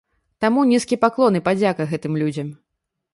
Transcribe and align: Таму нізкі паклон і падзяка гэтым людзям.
Таму 0.43 0.61
нізкі 0.69 0.97
паклон 1.03 1.37
і 1.39 1.41
падзяка 1.49 1.87
гэтым 1.91 2.13
людзям. 2.23 2.47